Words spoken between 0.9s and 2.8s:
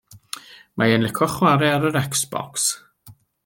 o'n licio chwarae ar yr Xbox.